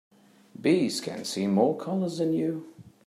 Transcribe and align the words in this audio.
Bees 0.59 0.99
can 0.99 1.23
see 1.25 1.45
more 1.45 1.77
colors 1.77 2.17
than 2.17 2.33
you. 2.33 2.73